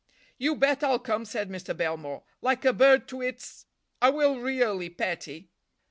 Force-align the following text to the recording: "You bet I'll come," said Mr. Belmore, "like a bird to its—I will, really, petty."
"You 0.39 0.55
bet 0.55 0.83
I'll 0.83 0.97
come," 0.97 1.25
said 1.25 1.47
Mr. 1.51 1.77
Belmore, 1.77 2.23
"like 2.41 2.65
a 2.65 2.73
bird 2.73 3.07
to 3.09 3.21
its—I 3.21 4.09
will, 4.09 4.39
really, 4.39 4.89
petty." 4.89 5.51